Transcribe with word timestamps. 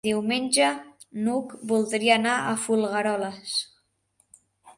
Diumenge 0.05 0.69
n'Hug 1.25 1.53
voldria 1.73 2.15
anar 2.21 2.33
a 2.39 2.57
Folgueroles. 2.65 3.53